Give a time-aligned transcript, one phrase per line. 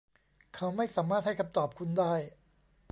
[0.55, 2.13] เขาไม่สามารถให้คำตอบคุณได้